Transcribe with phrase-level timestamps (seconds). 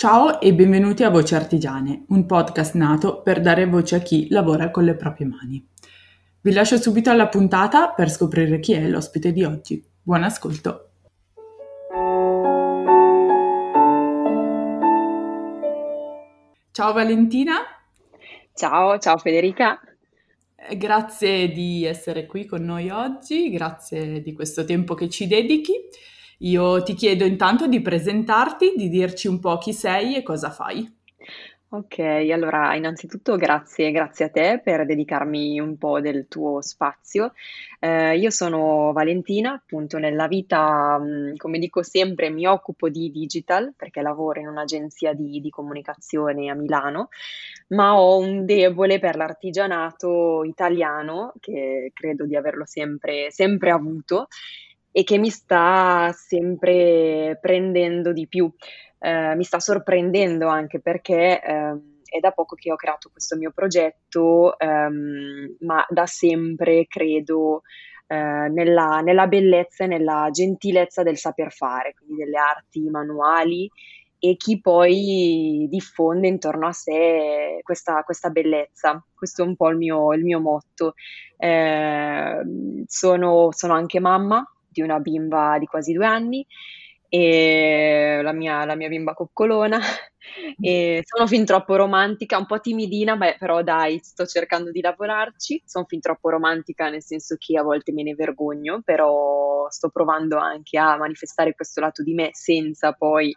[0.00, 4.70] Ciao e benvenuti a Voci Artigiane, un podcast nato per dare voce a chi lavora
[4.70, 5.68] con le proprie mani.
[6.40, 9.84] Vi lascio subito alla puntata per scoprire chi è l'ospite di oggi.
[10.00, 10.90] Buon ascolto!
[16.70, 17.54] Ciao Valentina.
[18.54, 19.80] Ciao, ciao Federica.
[20.54, 25.72] Eh, grazie di essere qui con noi oggi, grazie di questo tempo che ci dedichi.
[26.38, 30.88] Io ti chiedo intanto di presentarti, di dirci un po' chi sei e cosa fai.
[31.70, 37.32] Ok, allora innanzitutto grazie, grazie a te per dedicarmi un po' del tuo spazio.
[37.78, 43.74] Eh, io sono Valentina, appunto nella vita, mh, come dico sempre, mi occupo di digital
[43.76, 47.08] perché lavoro in un'agenzia di, di comunicazione a Milano,
[47.68, 54.28] ma ho un debole per l'artigianato italiano che credo di averlo sempre, sempre avuto
[54.90, 58.52] e che mi sta sempre prendendo di più.
[58.98, 63.52] Eh, mi sta sorprendendo anche perché eh, è da poco che ho creato questo mio
[63.52, 67.62] progetto, ehm, ma da sempre credo
[68.06, 73.70] eh, nella, nella, bellezza e nella gentilezza del saper fare, quindi delle arti manuali
[74.20, 79.04] e chi poi diffonde intorno a sé questa, questa bellezza.
[79.14, 80.94] Questo è un po' il mio, il mio motto.
[81.36, 82.40] Eh,
[82.86, 84.44] sono, sono anche mamma,
[84.78, 86.46] di una bimba di quasi due anni
[87.08, 89.78] e la mia, la mia bimba coccolona.
[90.60, 95.62] E sono fin troppo romantica, un po' timidina, beh, però dai, sto cercando di lavorarci,
[95.64, 100.36] sono fin troppo romantica nel senso che a volte me ne vergogno, però sto provando
[100.36, 103.34] anche a manifestare questo lato di me senza poi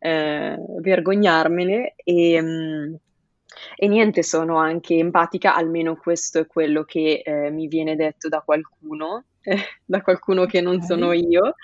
[0.00, 1.94] eh, vergognarmene.
[2.02, 2.94] E, mm,
[3.76, 8.40] e niente, sono anche empatica, almeno questo è quello che eh, mi viene detto da
[8.40, 9.26] qualcuno
[9.84, 11.54] da qualcuno che non sono io.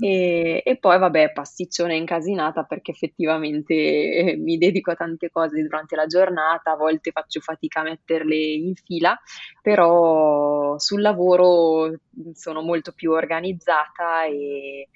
[0.00, 5.94] E, e, poi, vabbè, pasticcione incasinata perché effettivamente eh, mi dedico a tante cose durante
[5.94, 9.16] la giornata, a volte faccio fatica a metterle in fila,
[9.62, 12.00] però sul lavoro
[12.34, 14.88] sono molto più organizzata e,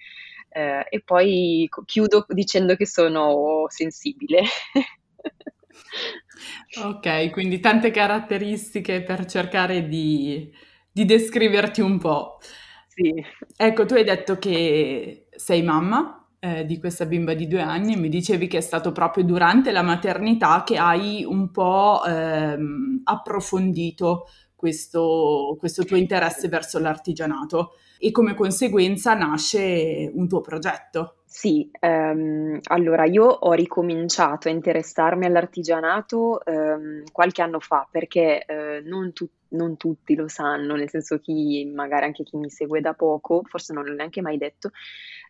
[0.51, 4.43] eh, e poi chiudo dicendo che sono sensibile.
[6.83, 10.53] ok, quindi tante caratteristiche per cercare di
[10.93, 12.39] di descriverti un po'.
[12.87, 13.13] Sì.
[13.57, 17.97] Ecco, tu hai detto che sei mamma eh, di questa bimba di due anni e
[17.97, 24.27] mi dicevi che è stato proprio durante la maternità che hai un po' ehm, approfondito
[24.57, 31.20] questo, questo tuo interesse verso l'artigianato e come conseguenza nasce un tuo progetto.
[31.33, 38.81] Sì, ehm, allora io ho ricominciato a interessarmi all'artigianato ehm, qualche anno fa perché eh,
[38.85, 42.95] non, tu- non tutti lo sanno, nel senso chi, magari anche chi mi segue da
[42.95, 44.71] poco, forse non l'ho neanche mai detto,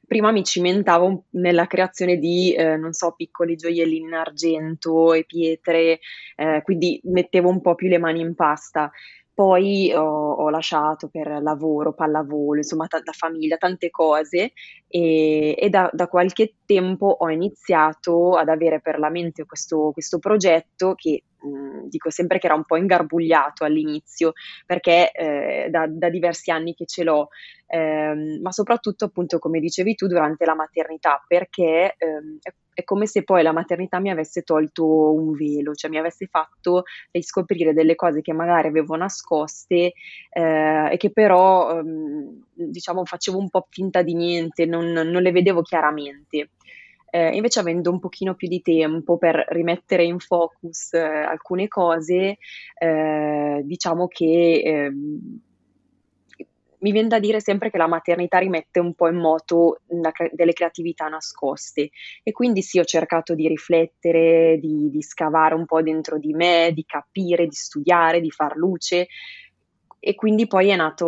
[0.07, 6.01] prima mi cimentavo nella creazione di, eh, non so, piccoli gioiellini in argento e pietre,
[6.37, 8.91] eh, quindi mettevo un po' più le mani in pasta.
[9.41, 14.53] Poi ho, ho lasciato per lavoro, pallavolo, insomma, t- la famiglia, tante cose
[14.87, 20.19] e, e da, da, qualche tempo ho iniziato ad avere per la mente questo, questo
[20.19, 24.33] progetto che mh, dico sempre che era un po' ingarbugliato all'inizio
[24.67, 27.29] perché eh, da, da, diversi anni che ce l'ho,
[27.67, 32.41] ehm, ma soprattutto appunto come dicevi tu durante la maternità perché ehm,
[32.73, 36.85] è come se poi la maternità mi avesse tolto un velo, cioè mi avesse fatto
[37.11, 39.93] riscoprire delle cose che magari avevo nascoste
[40.31, 45.33] eh, e che però ehm, diciamo facevo un po' finta di niente, non, non le
[45.33, 46.51] vedevo chiaramente.
[47.13, 52.39] Eh, invece avendo un pochino più di tempo per rimettere in focus eh, alcune cose,
[52.79, 55.41] eh, diciamo che ehm,
[56.81, 59.81] mi viene da dire sempre che la maternità rimette un po' in moto
[60.13, 61.91] cre- delle creatività nascoste.
[62.23, 66.71] E quindi sì, ho cercato di riflettere, di, di scavare un po' dentro di me,
[66.75, 69.09] di capire, di studiare, di far luce.
[70.03, 71.07] E quindi poi è nato,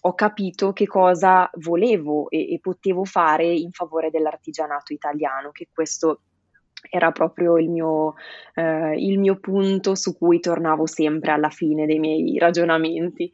[0.00, 6.22] ho capito che cosa volevo e, e potevo fare in favore dell'artigianato italiano, che questo
[6.88, 8.14] era proprio il mio,
[8.54, 13.30] eh, il mio punto su cui tornavo sempre alla fine dei miei ragionamenti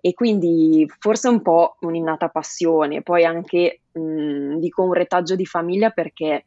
[0.00, 5.90] e quindi forse un po' un'innata passione, poi anche mh, dico un retaggio di famiglia
[5.90, 6.46] perché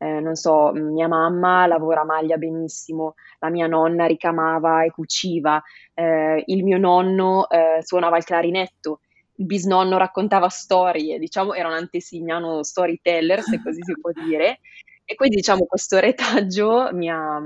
[0.00, 5.60] eh, non so, mia mamma lavora maglia benissimo, la mia nonna ricamava e cuciva,
[5.94, 9.00] eh, il mio nonno eh, suonava il clarinetto,
[9.36, 14.60] il bisnonno raccontava storie, diciamo era un antesignano storyteller, se così si può dire,
[15.04, 17.40] e quindi diciamo questo retaggio mi ha,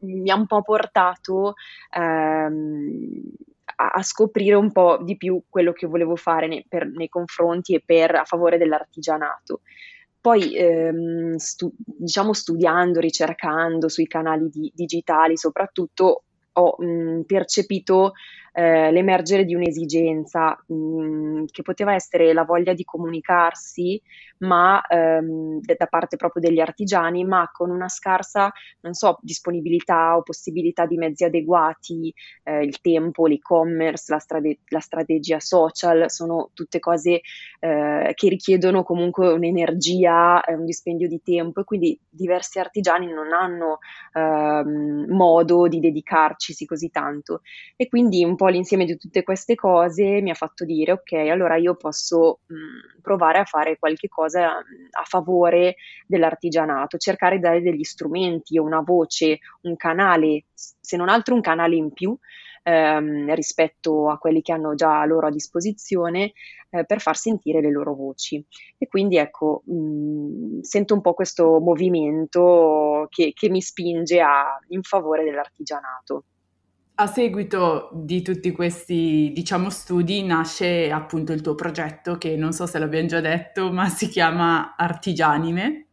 [0.00, 1.54] mi ha un po' portato
[1.96, 3.22] ehm,
[3.80, 7.74] a, a, scoprire un po' di più quello che volevo fare nei, per, nei confronti
[7.74, 9.60] e per, a favore dell'artigianato.
[10.20, 18.12] poi ehm, stu- diciamo studiando, ricercando sui canali di- digitali soprattutto ho mh, percepito
[18.52, 24.00] eh, l'emergere di un'esigenza mh, che poteva essere la voglia di comunicarsi,
[24.38, 30.22] ma ehm, da parte proprio degli artigiani, ma con una scarsa, non so, disponibilità o
[30.22, 32.12] possibilità di mezzi adeguati,
[32.44, 37.20] eh, il tempo, l'e-commerce, la, strade- la, strategia social, sono tutte cose
[37.60, 43.78] eh, che richiedono comunque un'energia, un dispendio di tempo e quindi diversi artigiani non hanno
[44.12, 47.42] ehm, modo di dedicarci così tanto.
[47.76, 51.56] E quindi un po' l'insieme di tutte queste cose mi ha fatto dire, ok, allora
[51.56, 55.74] io posso mh, provare a fare qualche cosa a favore
[56.06, 61.74] dell'artigianato, cercare di dare degli strumenti, una voce, un canale, se non altro un canale
[61.74, 62.16] in più
[62.62, 66.32] ehm, rispetto a quelli che hanno già loro a disposizione
[66.70, 68.44] eh, per far sentire le loro voci.
[68.76, 74.82] E quindi ecco, mh, sento un po' questo movimento che, che mi spinge a, in
[74.82, 76.24] favore dell'artigianato.
[77.00, 82.66] A seguito di tutti questi, diciamo, studi nasce appunto il tuo progetto che non so
[82.66, 85.86] se l'abbiamo già detto, ma si chiama Artigianime.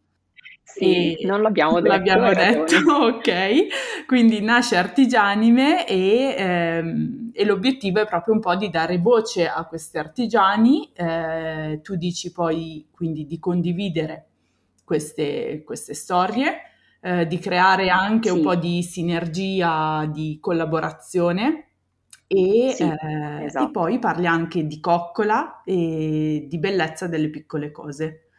[0.63, 1.95] Sì, non l'abbiamo detto.
[1.95, 4.05] L'abbiamo detto, ok.
[4.07, 9.63] Quindi nasce Artigianime e, ehm, e, l'obiettivo è proprio un po' di dare voce a
[9.65, 10.89] questi artigiani.
[10.91, 14.25] Eh, tu dici poi quindi di condividere
[14.83, 16.61] queste, queste storie
[17.05, 18.35] eh, di creare anche sì.
[18.35, 21.67] un po' di sinergia, di collaborazione
[22.25, 23.67] e, sì, eh, esatto.
[23.67, 28.29] e poi parli anche di coccola e di bellezza delle piccole cose.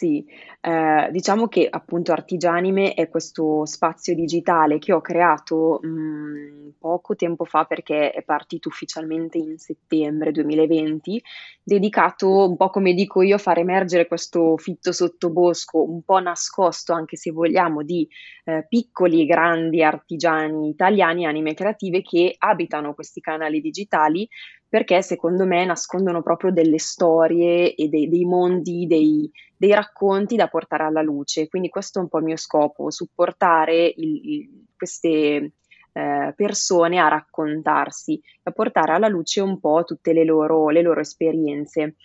[0.00, 0.24] Sì,
[0.62, 7.44] ehm, diciamo che appunto Artigianime è questo spazio digitale che ho creato, mhmm, poco tempo
[7.44, 11.22] fa perché è partito ufficialmente in settembre 2020,
[11.62, 16.94] dedicato un po' come dico io a far emergere questo fitto sottobosco un po' nascosto,
[16.94, 18.08] anche se vogliamo, di,
[18.44, 24.26] ehm, piccoli e grandi artigiani italiani, anime creative che abitano questi canali digitali
[24.70, 30.46] perché secondo me nascondono proprio delle storie e dei, dei mondi, dei, dei, racconti da
[30.46, 31.48] portare alla luce.
[31.48, 35.54] Quindi questo è un po' il mio scopo, supportare il, il, queste
[35.92, 41.00] eh, persone a raccontarsi, a portare alla luce un po' tutte le loro, le loro
[41.00, 41.96] esperienze.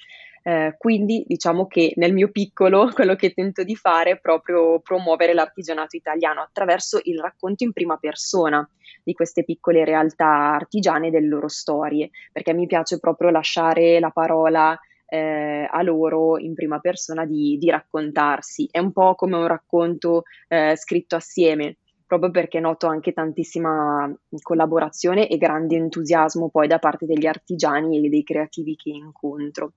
[0.48, 5.34] Eh, quindi diciamo che nel mio piccolo quello che tento di fare è proprio promuovere
[5.34, 8.68] l'artigianato italiano attraverso il racconto in prima persona
[9.04, 14.12] di queste piccole realtà artigiane e delle loro storie, perché mi piace proprio lasciare la
[14.12, 18.68] parola eh, a loro in prima persona di, di, raccontarsi.
[18.70, 25.28] È un po' come un racconto eh, scritto assieme, proprio perché noto anche tantissima collaborazione
[25.28, 29.74] e grande entusiasmo poi da parte degli artigiani e dei creativi che incontro.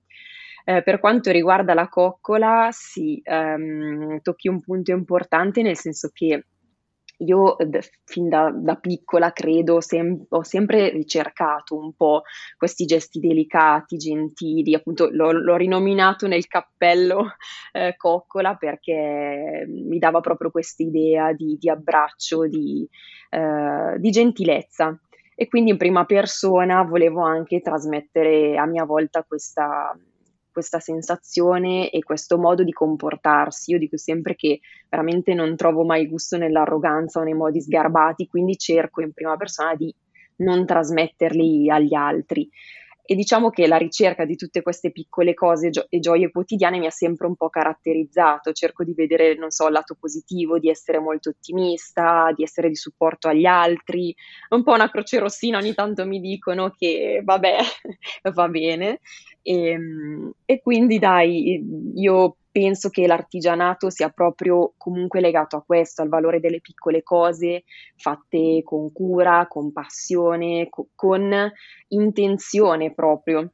[0.68, 6.44] Eh, per quanto riguarda la coccola, sì, ehm, tocchi un punto importante nel senso che
[7.20, 7.56] io
[8.04, 12.20] fin da, da, piccola credo, sem- ho sempre ricercato un po'
[12.58, 17.36] questi gesti delicati, gentili, appunto l'ho, l'ho rinominato nel cappello
[17.72, 22.86] eh, coccola perché mi dava proprio questa idea di, di abbraccio, di,
[23.30, 25.00] eh, di gentilezza.
[25.34, 29.96] E quindi in prima persona volevo anche trasmettere a mia volta questa,
[30.58, 33.70] questa sensazione e questo modo di comportarsi.
[33.70, 38.56] Io dico sempre che veramente non trovo mai gusto nell'arroganza o nei modi sgarbati, quindi
[38.56, 39.94] cerco in prima persona di
[40.38, 42.48] non trasmetterli agli altri.
[43.10, 46.84] E diciamo che la ricerca di tutte queste piccole cose gio- e gioie quotidiane mi
[46.84, 48.52] ha sempre un po' caratterizzato.
[48.52, 52.76] Cerco di vedere, non so, il lato positivo, di essere molto ottimista, di essere di
[52.76, 54.14] supporto agli altri.
[54.50, 57.56] Un po' una croce rossina, ogni tanto mi dicono che vabbè,
[58.34, 59.00] va bene.
[59.40, 66.02] E, ehm, e quindi dai, io penso che l'artigianato sia proprio comunque legato a questo,
[66.02, 67.64] al valore delle piccole cose
[67.96, 71.52] fatte con cura, con passione, co- con
[71.88, 73.52] intenzione proprio.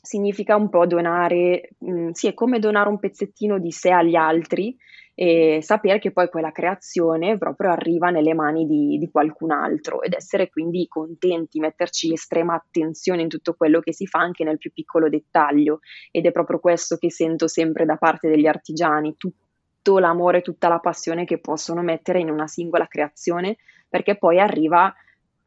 [0.00, 4.14] Significa un po' donare, mh, mm, sì, è come donare un pezzettino di sé agli
[4.14, 4.76] altri
[5.18, 10.12] e sapere che poi quella creazione proprio arriva nelle mani di, di, qualcun altro ed
[10.12, 14.70] essere quindi contenti, metterci estrema attenzione in tutto quello che si fa anche nel più
[14.74, 15.80] piccolo dettaglio.
[16.10, 20.80] Ed è proprio questo che sento sempre da parte degli artigiani, tutto l'amore, tutta la
[20.80, 23.56] passione che possono mettere in una singola creazione
[23.88, 24.94] perché poi arriva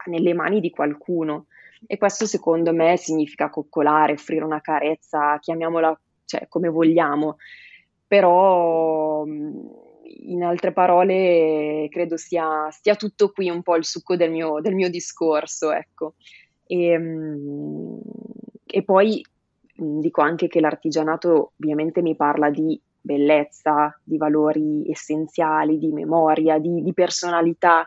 [0.06, 1.46] nelle mani di qualcuno.
[1.86, 7.36] E questo secondo me significa coccolare, offrire una carezza, chiamiamola cioè, come vogliamo
[8.10, 14.58] però in altre parole credo sia, stia tutto qui un po' il succo del mio,
[14.60, 16.14] del mio discorso, ecco.
[16.66, 16.98] E,
[18.66, 19.24] e, poi
[19.76, 26.82] dico anche che l'artigianato ovviamente mi parla di bellezza, di valori essenziali, di memoria, di,
[26.82, 27.86] di personalità,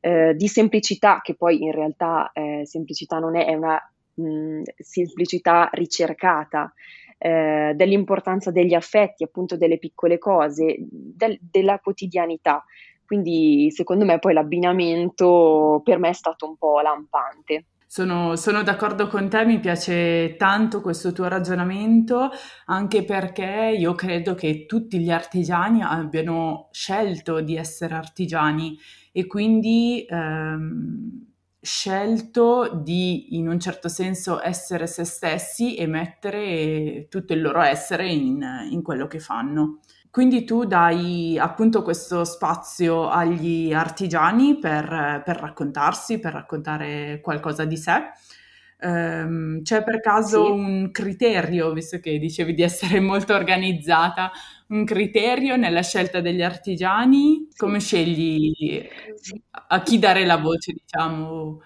[0.00, 3.80] eh, di semplicità, che poi in realtà eh, semplicità non è, è una
[4.14, 6.74] mh, semplicità ricercata,
[7.22, 12.64] eh, dell'importanza degli affetti, appunto delle piccole cose, del, della quotidianità.
[13.04, 17.66] Quindi secondo me poi l'abbinamento per me è stato un po' lampante.
[17.86, 22.30] Sono, sono, d'accordo con te, mi piace tanto questo tuo ragionamento,
[22.66, 28.78] anche perché io credo che tutti gli artigiani abbiano scelto di essere artigiani
[29.12, 31.29] e quindi ehm,
[31.60, 38.08] scelto di in un certo senso essere se stessi e mettere tutto il loro essere
[38.08, 39.80] in, in quello che fanno.
[40.10, 47.76] Quindi tu dai appunto questo spazio agli artigiani per, per raccontarsi, per raccontare qualcosa di
[47.76, 48.10] sé.
[48.82, 50.50] Um, c'è per caso sì.
[50.50, 54.32] un criterio, visto che dicevi di essere molto organizzata,
[54.70, 57.48] un criterio nella scelta degli artigiani?
[57.56, 58.88] Come scegli
[59.68, 61.60] a chi dare la voce, diciamo?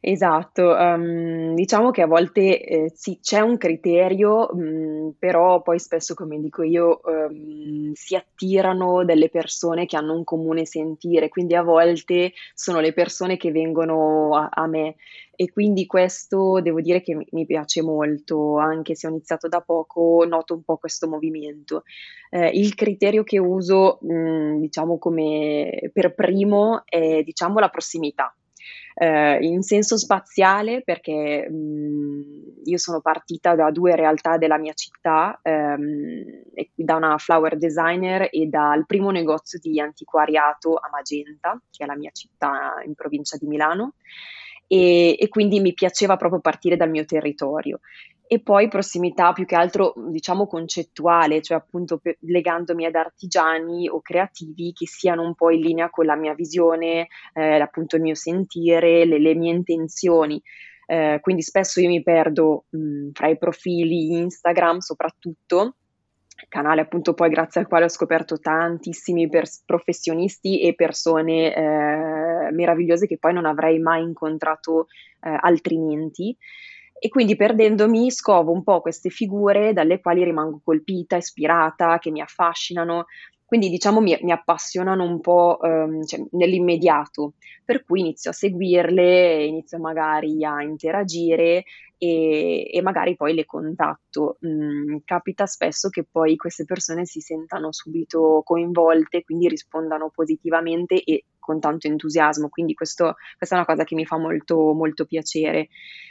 [0.00, 5.78] Esatto, um, diciamo che a volte eh, sì, c'è un criterio, mh, mm, però poi
[5.78, 11.54] spesso, come dico io, um, si attirano delle persone che hanno un comune sentire, quindi
[11.54, 14.96] a volte sono le persone che vengono a, a me
[15.34, 20.24] e quindi questo devo dire che mi, piace molto, anche se ho iniziato da poco,
[20.26, 21.82] noto un po' questo movimento.
[22.30, 28.34] Eh, il criterio che uso, mh, mm, diciamo come per primo, è diciamo la prossimità
[28.98, 35.38] eh, in senso spaziale perché mh, io sono partita da due realtà della mia città,
[35.42, 36.24] ehm,
[36.74, 41.96] da una flower designer e dal primo negozio di antiquariato a Magenta, che è la
[41.96, 43.94] mia città in provincia di Milano.
[44.66, 47.78] E, e, quindi mi piaceva proprio partire dal mio territorio
[48.28, 54.00] e poi prossimità più che altro diciamo concettuale, cioè appunto pe- legandomi ad artigiani o
[54.00, 58.14] creativi che siano un po' in linea con la mia visione, eh, appunto il mio
[58.14, 60.42] sentire, le, le mie intenzioni.
[60.86, 65.76] Eh, quindi spesso io mi perdo mh, fra i profili Instagram soprattutto,
[66.48, 73.06] canale appunto poi grazie al quale ho scoperto tantissimi pers- professionisti e persone eh, meravigliose
[73.06, 74.86] che poi non avrei mai incontrato
[75.22, 76.36] eh, altrimenti
[76.98, 82.20] e quindi perdendomi scovo un po' queste figure dalle quali rimango colpita, ispirata, che mi
[82.20, 83.06] affascinano,
[83.44, 87.34] quindi diciamo mi, mi appassionano un po' ehm, cioè, nell'immediato,
[87.64, 91.64] per cui inizio a seguirle, inizio magari a interagire
[91.98, 94.38] e, e magari poi le contatto.
[94.46, 101.24] Mm, capita spesso che poi queste persone si sentano subito coinvolte, quindi rispondano positivamente e
[101.46, 105.68] con tanto entusiasmo, quindi questo, questa è una cosa che mi fa molto, molto piacere.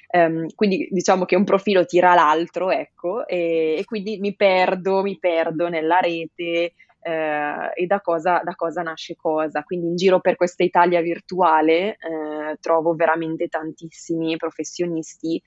[0.08, 5.18] Um, quindi diciamo che un profilo tira l'altro, ecco, e, e quindi mi perdo, mi
[5.20, 9.63] perdo nella rete, eh, e da cosa, da cosa, nasce cosa.
[9.63, 15.42] Quindi in giro per questa Italia virtuale eh, trovo veramente tantissimi professionisti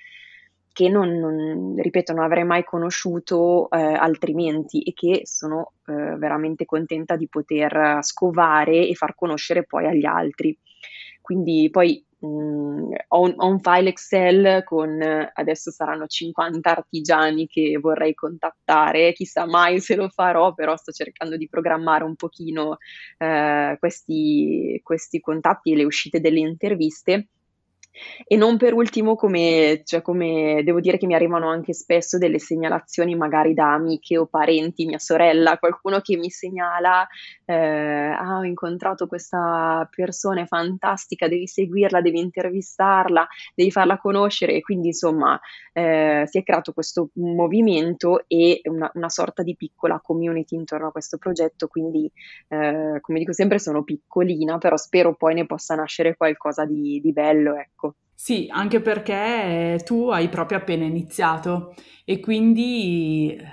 [0.78, 6.66] che non, non, ripeto, non avrei mai conosciuto eh, altrimenti e che sono eh, veramente
[6.66, 10.56] contenta di poter scovare e far conoscere poi agli altri.
[11.20, 15.00] Quindi poi mh, mm, ho, un, ho, un, file Excel con
[15.32, 21.36] adesso saranno 50 artigiani che vorrei contattare, chissà mai se lo farò, però sto cercando
[21.36, 22.76] di programmare un pochino
[23.18, 27.30] eh, questi, questi contatti e le uscite delle interviste
[28.26, 32.38] e non per ultimo, come, cioè come devo dire che mi arrivano anche spesso delle
[32.38, 37.06] segnalazioni magari da amiche o parenti, mia sorella, qualcuno che mi segnala,
[37.44, 44.60] eh, ah, ho incontrato questa persona, fantastica, devi seguirla, devi intervistarla, devi farla conoscere e
[44.60, 45.38] quindi insomma
[45.72, 50.92] eh, si è creato questo movimento e una, una, sorta di piccola community intorno a
[50.92, 52.10] questo progetto, quindi
[52.48, 57.12] eh, come dico sempre sono piccolina, però spero poi ne possa nascere qualcosa di, di
[57.12, 57.87] bello, ecco.
[58.14, 63.44] Sì, anche perché tu hai proprio appena iniziato e quindi eh,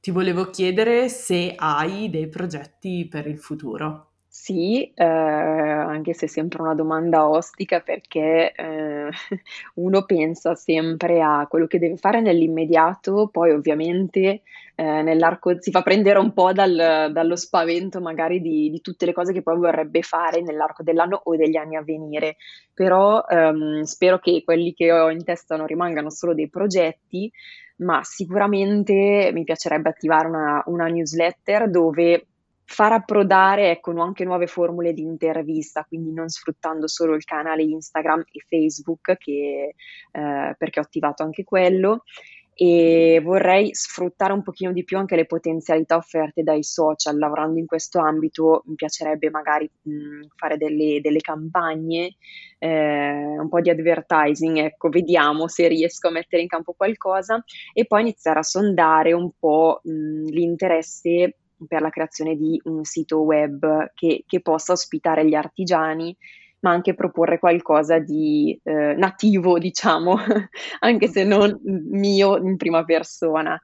[0.00, 4.13] ti volevo chiedere se hai dei progetti per il futuro.
[4.36, 9.08] Sì, eh, anche se è sempre una domanda ostica perché eh,
[9.74, 14.42] uno pensa sempre a quello che deve fare nell'immediato, poi ovviamente
[14.74, 19.12] eh, nell'arco si fa prendere un po' dal, dallo spavento magari di, di, tutte le
[19.12, 22.36] cose che poi vorrebbe fare nell'arco dell'anno o degli anni a venire,
[22.74, 27.30] però ehm, spero che quelli che ho in testa non rimangano solo dei progetti,
[27.76, 32.26] ma sicuramente mi piacerebbe attivare una, una newsletter dove
[32.66, 38.24] far approdare ecco, anche nuove formule di intervista, quindi non sfruttando solo il canale Instagram
[38.32, 39.74] e Facebook, che,
[40.10, 42.04] eh, perché ho attivato anche quello,
[42.56, 47.18] e vorrei sfruttare un pochino di più anche le potenzialità offerte dai social.
[47.18, 52.14] Lavorando in questo ambito mi piacerebbe magari mh, fare delle, delle campagne,
[52.58, 57.42] eh, un po' di advertising, ecco, vediamo se riesco a mettere in campo qualcosa
[57.72, 63.20] e poi iniziare a sondare un po' mh, l'interesse per la creazione di un sito
[63.20, 66.16] web che, che possa ospitare gli artigiani
[66.64, 70.16] ma anche proporre qualcosa di eh, nativo, diciamo,
[70.80, 73.60] anche se non mio in prima persona.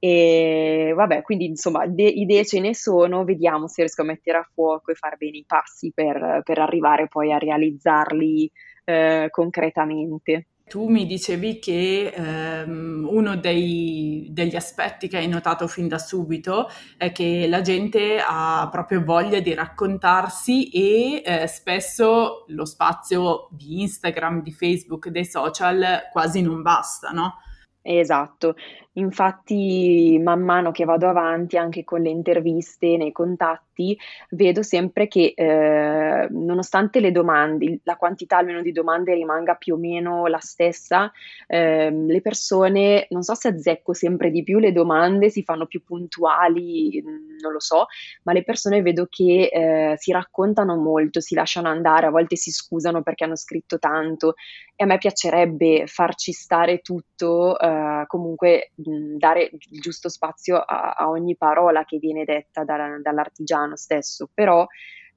[0.00, 4.48] E vabbè, quindi insomma, de- idee ce ne sono, vediamo se riesco a mettere a
[4.50, 8.50] fuoco e fare bene i passi per, per arrivare poi a realizzarli
[8.84, 10.46] eh, concretamente.
[10.68, 16.68] Tu mi dicevi che ehm, uno dei, degli aspetti che hai notato fin da subito
[16.96, 23.80] è che la gente ha proprio voglia di raccontarsi e eh, spesso lo spazio di
[23.80, 27.36] Instagram, di Facebook, dei social quasi non basta, no?
[27.80, 28.54] Esatto,
[28.98, 33.98] infatti man mano che vado avanti anche con le interviste, nei contatti,
[34.30, 39.76] vedo sempre che eh, nonostante le domande, la quantità almeno di domande rimanga più o
[39.78, 41.10] meno la stessa,
[41.46, 45.82] eh, le persone, non so se azzecco sempre di più le domande, si fanno più
[45.84, 47.86] puntuali, non lo so,
[48.24, 52.50] ma le persone vedo che eh, si raccontano molto, si lasciano andare, a volte si
[52.50, 54.34] scusano perché hanno scritto tanto.
[54.80, 58.70] E a me piacerebbe farci stare tutto, eh, comunque
[59.16, 64.66] dare il giusto spazio a, a, ogni parola che viene detta da, dall'artigiano stesso, però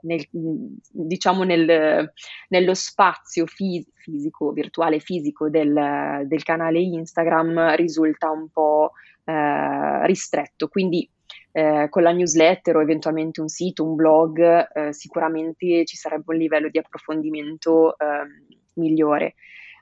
[0.01, 2.11] nel, diciamo nel,
[2.49, 8.91] nello spazio fis- fisico, virtuale fisico del, del, canale Instagram risulta un po'
[9.25, 11.07] eh, ristretto, quindi
[11.53, 16.37] eh, con la newsletter o eventualmente un sito, un blog, eh, sicuramente ci sarebbe un
[16.37, 19.35] livello di approfondimento ehm, migliore.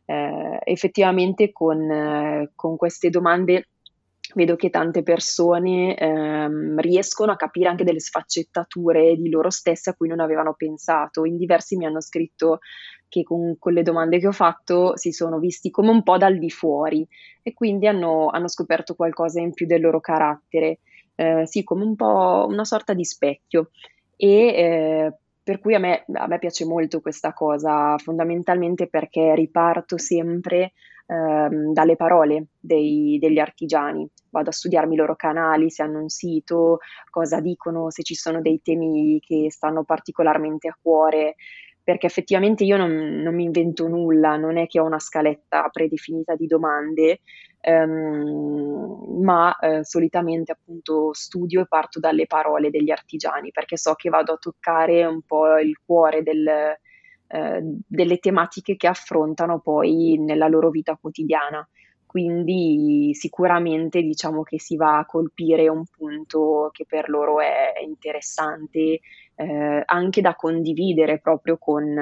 [0.06, 3.68] Eh, effettivamente con, eh, con, queste domande
[4.36, 9.94] vedo che tante persone ehm, riescono a capire anche delle sfaccettature di loro stesse a
[9.94, 11.26] cui non avevano pensato.
[11.26, 12.60] In diversi mi hanno scritto
[13.08, 16.38] che con, con, le domande che ho fatto si sono visti come un po' dal
[16.38, 17.08] di fuori
[17.42, 20.80] e quindi hanno, hanno scoperto qualcosa in più del loro carattere,
[21.16, 23.72] eh, sì, come un po' una sorta di specchio.
[24.16, 29.98] E eh, per cui a me, a me, piace molto questa cosa, fondamentalmente perché riparto
[29.98, 30.74] sempre
[31.10, 36.10] ehm, dalle parole dei, degli artigiani, vado a studiarmi i loro canali, se hanno un
[36.10, 41.36] sito, cosa dicono, se ci sono dei temi che stanno particolarmente a cuore,
[41.84, 46.36] perché effettivamente io non, non mi invento nulla, non è che ho una scaletta predefinita
[46.36, 47.22] di domande,
[47.62, 54.10] ehm, ma eh, solitamente appunto studio e parto dalle parole degli artigiani perché so che
[54.10, 56.78] vado a toccare un po' il cuore del,
[57.32, 61.68] eh, delle tematiche che affrontano poi nella loro vita quotidiana.
[62.06, 69.00] Quindi sicuramente diciamo che si va a colpire un punto che per loro è interessante,
[69.36, 71.96] eh, anche da condividere proprio con,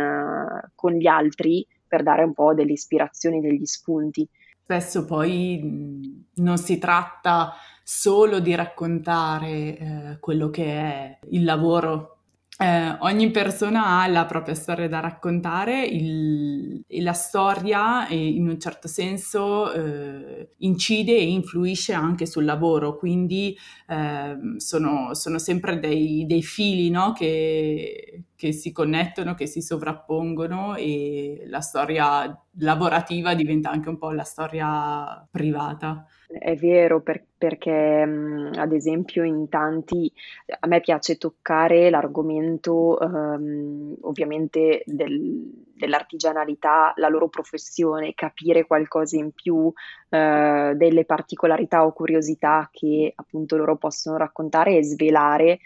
[0.73, 4.25] con gli altri per dare un po' delle ispirazioni, degli spunti.
[4.63, 12.16] Spesso poi non si tratta solo di raccontare eh, quello che è il lavoro
[12.59, 18.49] eh, ogni persona ha la propria storia da raccontare il, e la storia eh, in
[18.49, 23.55] un certo senso eh, incide e influisce anche sul lavoro, quindi
[23.87, 27.13] ehm, sono, sono, sempre dei, dei fili no?
[27.13, 34.09] che, che si connettono, che si sovrappongono e la storia lavorativa diventa anche un po'
[34.11, 36.07] la storia privata.
[36.29, 40.11] È vero, per- perché mh, ad esempio in tanti,
[40.59, 49.31] a me piace toccare l'argomento ehm, ovviamente del- dell'artigianalità, la loro professione, capire qualcosa in
[49.31, 49.71] più,
[50.09, 55.59] eh, delle particolarità o curiosità che appunto loro possono raccontare e svelare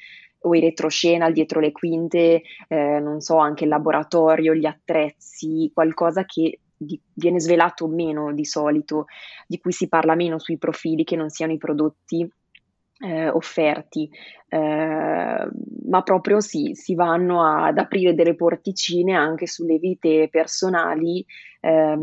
[0.43, 6.23] o i retroscena, dietro le quinte, eh, non so, anche il laboratorio, gli attrezzi, qualcosa
[6.25, 9.05] che di, viene svelato meno di solito,
[9.47, 12.27] di cui si parla meno sui profili che non siano i prodotti
[13.03, 14.09] eh, offerti,
[14.49, 15.49] eh,
[15.87, 21.25] ma proprio sì, si vanno ad aprire delle porticine anche sulle vite personali.
[21.59, 21.97] Eh,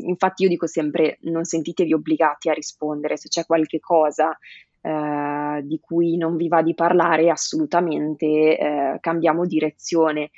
[0.00, 4.36] infatti io dico sempre non sentitevi obbligati a rispondere, se c'è qualche cosa
[4.80, 10.30] eh, di cui non vi va di parlare, assolutamente eh, cambiamo direzione.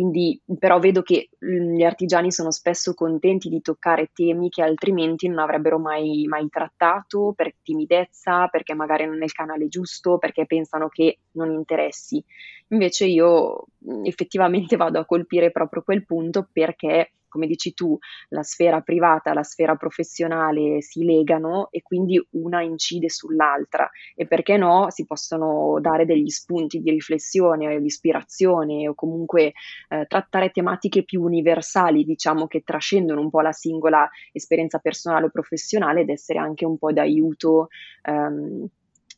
[0.00, 5.28] Quindi, però vedo che mh, gli artigiani sono spesso contenti di toccare temi che altrimenti
[5.28, 10.46] non avrebbero mai, mai trattato per timidezza, perché magari non è il canale giusto, perché
[10.46, 12.24] pensano che non interessi.
[12.68, 17.96] Invece io mh, effettivamente vado a colpire proprio quel punto perché come dici tu,
[18.28, 24.26] la sfera privata e la sfera professionale si legano e quindi una incide sull'altra e
[24.26, 29.52] perché no si possono dare degli spunti di riflessione o di ispirazione o comunque
[29.88, 35.30] eh, trattare tematiche più universali, diciamo che trascendono un po' la singola esperienza personale o
[35.30, 37.68] professionale ed essere anche un po' d'aiuto.
[38.02, 38.68] Ehm,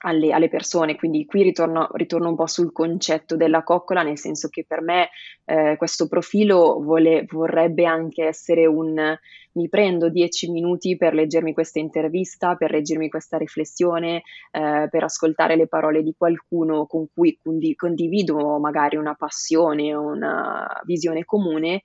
[0.02, 0.96] alle, alle, persone.
[0.96, 5.10] Quindi qui ritorno, ritorno, un po' sul concetto della coccola, nel senso che per me
[5.44, 9.18] eh, questo profilo vuole, vorrebbe anche essere un
[9.54, 15.56] mi prendo dieci minuti per leggermi questa intervista, per leggermi questa riflessione, eh, per ascoltare
[15.56, 21.82] le parole di qualcuno con cui condi- condivido magari una passione, una visione comune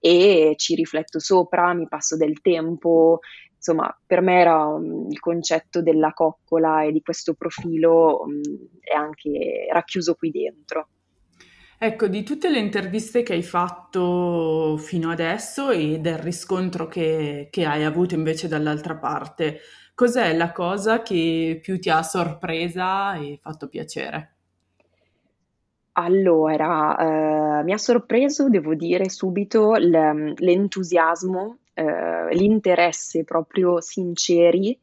[0.00, 3.18] e ci rifletto sopra, mi passo del tempo,
[3.58, 8.40] insomma, per me era um, il concetto della coccola e di questo profilo um,
[8.80, 10.88] è anche racchiuso qui dentro.
[11.80, 17.64] Ecco, di tutte le interviste che hai fatto fino adesso e del riscontro che, che
[17.66, 19.60] hai avuto invece dall'altra parte,
[19.94, 24.34] cos'è la cosa che più ti ha sorpresa e fatto piacere?
[25.92, 26.96] Allora,
[27.60, 34.76] eh, mi ha sorpreso, devo dire subito, l'entusiasmo eh, l'interesse proprio sinceri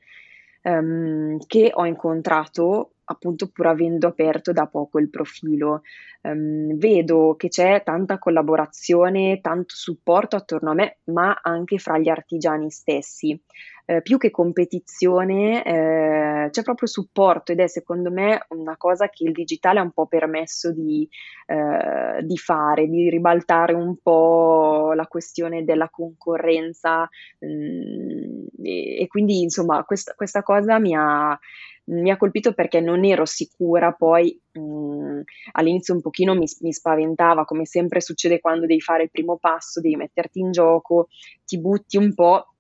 [0.62, 5.82] ehm, che ho incontrato appunto pur avendo aperto da poco il profilo.
[6.22, 12.10] Um, vedo che c'è tanta collaborazione, tanto supporto attorno a me, ma anche fra gli
[12.10, 13.40] artigiani stessi.
[13.88, 19.26] Eh, più che competizione eh, c'è proprio supporto ed è secondo me una cosa che
[19.26, 21.08] il digitale ha un po' permesso di,
[21.46, 27.08] eh, di fare, di ribaltare un po' la questione della concorrenza
[27.40, 31.38] mh, mm, e, e, quindi insomma questa, questa cosa mi ha,
[31.86, 35.22] mi ha colpito perché non ero sicura poi mh, mm,
[35.52, 39.80] all'inizio un pochino mi, mi, spaventava come sempre succede quando devi fare il primo passo
[39.80, 41.08] devi metterti in gioco
[41.46, 42.55] ti butti un po'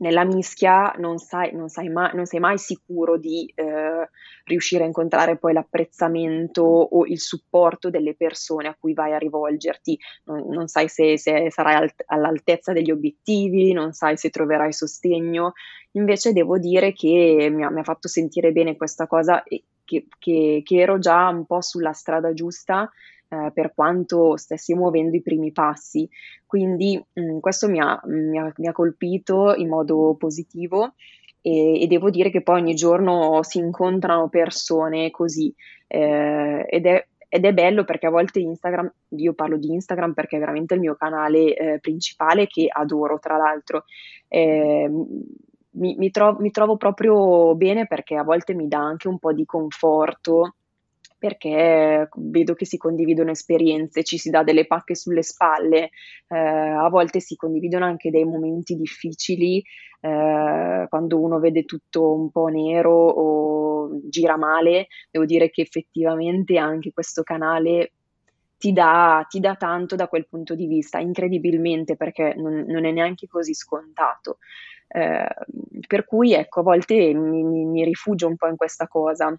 [0.00, 4.08] nella mischia non, sai, non, sai mai, non sei mai sicuro di eh,
[4.44, 9.98] riuscire a incontrare poi l'apprezzamento o il supporto delle persone a cui vai a rivolgerti,
[10.24, 15.52] non, non sai se, se sarai al, all'altezza degli obiettivi, non sai se troverai sostegno,
[15.92, 20.06] invece devo dire che mi ha, mi ha fatto sentire bene questa cosa e che,
[20.18, 22.90] che, che ero già un po' sulla strada giusta
[23.30, 26.08] eh, per quanto stessi muovendo i primi passi.
[26.44, 30.94] Quindi mh, mm, questo mi ha, mi, ha, mi ha, colpito in modo positivo
[31.40, 35.54] e, e, devo dire che poi ogni giorno si incontrano persone così
[35.86, 40.34] eh, ed è ed è bello perché a volte Instagram, io parlo di Instagram perché
[40.34, 43.84] è veramente il mio canale eh, principale che adoro tra l'altro,
[44.26, 44.90] eh,
[45.70, 49.32] mi, mi, tro- mi, trovo proprio bene perché a volte mi dà anche un po'
[49.32, 50.56] di conforto
[51.20, 55.90] perché vedo che si condividono esperienze, ci si dà delle pacche sulle spalle,
[56.28, 59.62] eh, a volte si condividono anche dei momenti difficili,
[60.00, 66.56] eh, quando uno vede tutto un po' nero o gira male, devo dire che effettivamente
[66.56, 67.92] anche questo canale
[68.56, 72.92] ti dà, ti dà tanto da quel punto di vista, incredibilmente perché non, non è
[72.92, 74.38] neanche così scontato.
[74.88, 75.28] Eh,
[75.86, 79.38] per cui ecco, a volte mi, mi, mi rifugio un po' in questa cosa.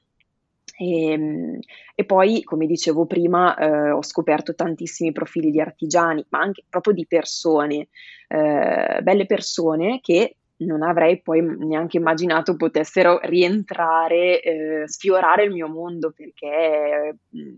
[0.82, 1.60] E, ehm,
[1.94, 6.94] e, poi, come dicevo prima, eh, ho scoperto tantissimi profili di artigiani, ma anche proprio
[6.94, 7.90] di persone,
[8.28, 15.68] eh, belle persone che non avrei poi neanche immaginato potessero rientrare, eh, sfiorare il mio
[15.68, 17.54] mondo, perché mh,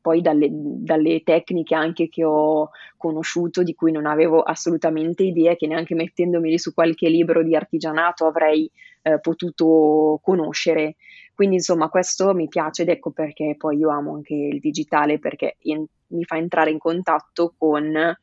[0.00, 5.66] poi dalle, dalle, tecniche anche che ho conosciuto, di cui non avevo assolutamente idea, che
[5.66, 8.70] neanche mettendomi su qualche libro di artigianato avrei
[9.02, 10.96] eh, potuto conoscere.
[11.34, 15.56] Quindi insomma questo mi piace ed ecco perché poi io amo anche il digitale perché
[15.62, 18.16] in, mi fa entrare in contatto con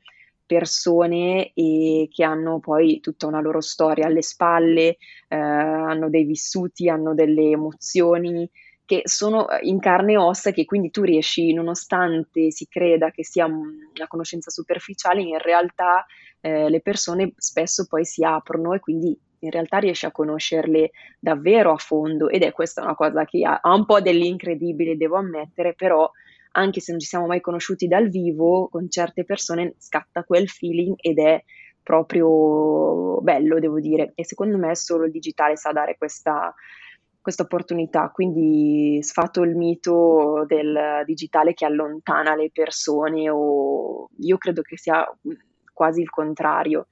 [0.46, 4.98] persone e che hanno poi tutta una loro storia alle spalle,
[5.28, 8.50] eh, hanno dei vissuti, hanno delle emozioni
[8.86, 13.46] che sono in carne e ossa che quindi tu riesci, nonostante si creda che sia
[13.46, 16.06] una conoscenza superficiale, in realtà
[16.42, 21.72] eh, le persone spesso poi si aprono e quindi in realtà riesci a conoscerle davvero
[21.72, 25.74] a fondo ed è questa una cosa che ha, ha un po' dell'incredibile, devo ammettere,
[25.74, 26.10] però
[26.54, 30.96] anche se non ci siamo mai conosciuti dal vivo, con certe persone scatta quel feeling
[30.98, 31.42] ed è
[31.82, 34.12] proprio bello, devo dire.
[34.16, 36.54] E secondo me solo il digitale sa dare questa,
[37.22, 38.10] questa opportunità.
[38.10, 45.06] Quindi sfato il mito del digitale che allontana le persone o io credo che sia
[45.74, 46.88] quasi il contrario.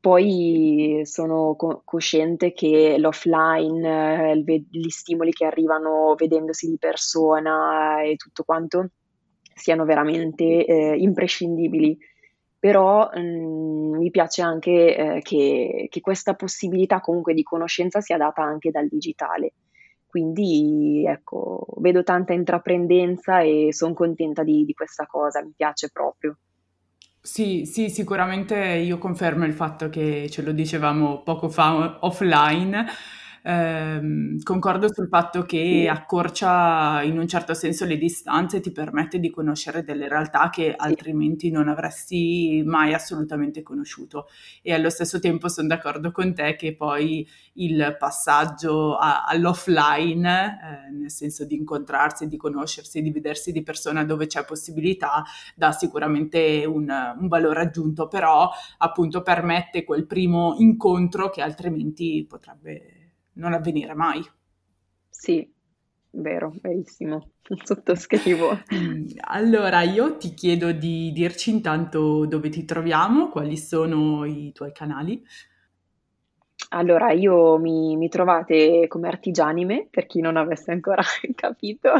[0.00, 8.16] Poi sono co- cosciente che l'offline, eh, gli stimoli che arrivano vedendosi di persona e
[8.16, 8.90] tutto quanto
[9.54, 11.98] siano veramente eh, imprescindibili.
[12.58, 18.16] però mh, mm, mi piace anche eh, che, che questa possibilità comunque di conoscenza sia
[18.16, 19.52] data anche dal digitale.
[20.06, 26.36] Quindi ecco, vedo tanta intraprendenza e sono contenta di, di questa cosa, mi piace proprio.
[27.22, 32.86] Sì, sì, sicuramente io confermo il fatto che ce lo dicevamo poco fa offline,
[33.42, 39.18] Ehm, concordo sul fatto che accorcia in un certo senso le distanze e ti permette
[39.18, 44.26] di conoscere delle realtà che altrimenti non avresti mai assolutamente conosciuto.
[44.62, 50.92] E allo stesso tempo sono d'accordo con te che poi il passaggio a, all'offline, eh,
[50.92, 55.24] nel senso di incontrarsi, di conoscersi, di vedersi di persona dove c'è possibilità,
[55.54, 62.99] dà sicuramente un, un valore aggiunto, però appunto permette quel primo incontro che altrimenti potrebbe
[63.34, 64.22] non avvenire mai.
[65.08, 65.48] Sì,
[66.10, 67.32] vero, verissimo,
[67.64, 68.58] sottoscrivo.
[68.72, 74.72] Mm, allora, io ti chiedo di dirci intanto dove ti troviamo, quali sono i tuoi
[74.72, 75.22] canali.
[76.72, 81.02] Allora, io mi, mi trovate come Artigianime, per chi non avesse ancora
[81.34, 81.90] capito,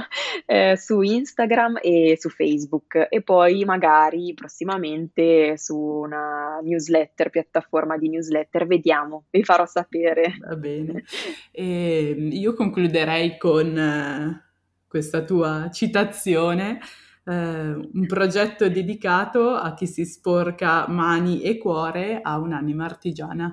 [0.46, 8.10] eh, su Instagram e su Facebook e poi magari prossimamente su una newsletter, piattaforma di
[8.10, 10.36] newsletter, vediamo, vi farò sapere.
[10.38, 11.02] Va bene.
[11.50, 14.44] E io concluderei con eh,
[14.86, 16.78] questa tua citazione.
[17.24, 23.52] Eh, un progetto dedicato a chi si sporca mani e cuore a un'anima artigiana.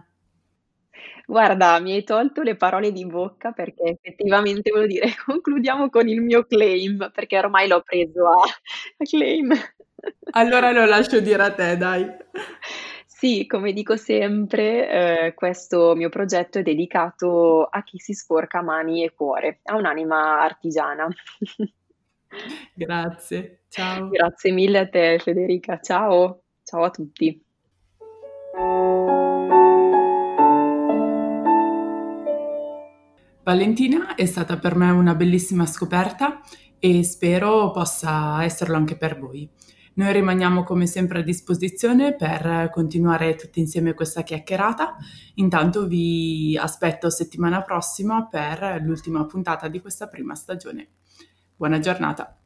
[1.29, 6.21] Guarda, mi hai tolto le parole di bocca perché effettivamente volevo dire, concludiamo con il
[6.21, 9.53] mio claim, perché ormai l'ho preso a, a claim.
[10.31, 12.07] Allora lo lascio dire a te, dai.
[13.05, 19.03] Sì, come dico sempre, eh, questo mio progetto è dedicato a chi si sporca mani
[19.03, 21.09] e cuore, a un'anima artigiana.
[22.73, 24.07] Grazie, ciao.
[24.07, 25.77] Grazie mille a te, Federica.
[25.81, 27.43] Ciao, ciao a tutti.
[33.47, 36.41] Valentina è stata per me una bellissima scoperta
[36.79, 39.49] e spero possa esserlo anche per voi.
[39.93, 44.97] Noi rimaniamo come sempre a disposizione per continuare tutti insieme questa chiacchierata.
[45.35, 50.89] Intanto vi aspetto settimana prossima per l'ultima puntata di questa prima stagione.
[51.55, 52.36] Buona giornata.